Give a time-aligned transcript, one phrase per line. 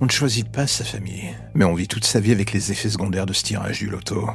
[0.00, 2.90] On ne choisit pas sa famille, mais on vit toute sa vie avec les effets
[2.90, 4.28] secondaires de ce tirage du loto.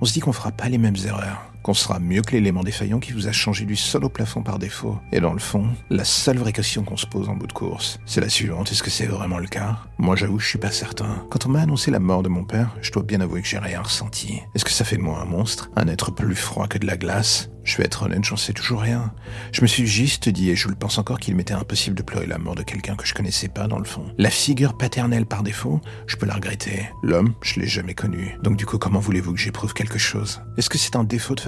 [0.00, 3.00] On se dit qu'on fera pas les mêmes erreurs, qu'on sera mieux que l'élément défaillant
[3.00, 4.98] qui vous a changé du sol au plafond par défaut.
[5.12, 7.98] Et dans le fond, la seule vraie question qu'on se pose en bout de course,
[8.04, 9.78] c'est la suivante, est-ce que c'est vraiment le cas?
[9.98, 11.26] Moi j'avoue, je suis pas certain.
[11.30, 13.58] Quand on m'a annoncé la mort de mon père, je dois bien avouer que j'ai
[13.58, 14.40] rien ressenti.
[14.54, 15.70] Est-ce que ça fait de moi un monstre?
[15.74, 17.48] Un être plus froid que de la glace?
[17.64, 19.14] Je vais être honnête, j'en sais toujours rien.
[19.52, 22.26] Je me suis juste dit, et je le pense encore, qu'il m'était impossible de pleurer
[22.26, 24.04] la mort de quelqu'un que je connaissais pas dans le fond.
[24.18, 26.86] La figure paternelle par défaut, je peux la regretter.
[27.02, 28.36] L'homme, je l'ai jamais connu.
[28.42, 30.42] Donc du coup, comment voulez-vous que j'éprouve quelque chose?
[30.58, 31.40] Est-ce que c'est un défaut de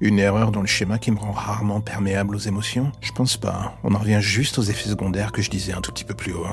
[0.00, 2.92] Une erreur dans le schéma qui me rend rarement perméable aux émotions?
[3.00, 3.78] Je pense pas.
[3.82, 6.34] On en revient juste aux effets secondaires que je disais un tout petit peu plus
[6.34, 6.46] haut.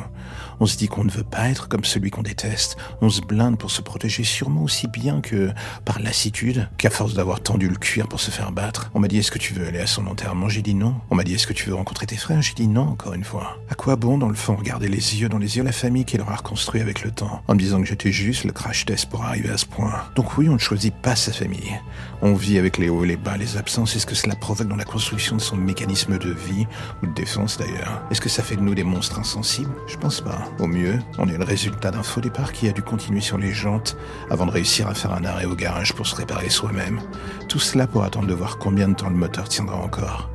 [0.61, 2.77] On se dit qu'on ne veut pas être comme celui qu'on déteste.
[3.01, 5.51] On se blinde pour se protéger sûrement aussi bien que
[5.83, 8.89] par lassitude, qu'à force d'avoir tendu le cuir pour se faire battre.
[8.93, 10.47] On m'a dit est-ce que tu veux aller à son enterrement?
[10.47, 10.95] J'ai dit non.
[11.09, 12.41] On m'a dit est-ce que tu veux rencontrer tes frères?
[12.41, 13.57] J'ai dit non encore une fois.
[13.69, 16.17] À quoi bon dans le fond regarder les yeux dans les yeux la famille qui
[16.17, 19.09] leur a reconstruit avec le temps en me disant que j'étais juste le crash test
[19.09, 19.93] pour arriver à ce point?
[20.15, 21.77] Donc oui, on ne choisit pas sa famille.
[22.21, 23.95] On vit avec les hauts et les bas, les absences.
[23.95, 26.67] Est-ce que cela provoque dans la construction de son mécanisme de vie
[27.01, 28.03] ou de défense d'ailleurs?
[28.11, 29.71] Est-ce que ça fait de nous des monstres insensibles?
[29.87, 30.49] Je pense pas.
[30.59, 33.53] Au mieux, on est le résultat d'un faux départ qui a dû continuer sur les
[33.53, 33.97] jantes
[34.29, 36.99] avant de réussir à faire un arrêt au garage pour se réparer soi-même.
[37.47, 40.34] Tout cela pour attendre de voir combien de temps le moteur tiendra encore.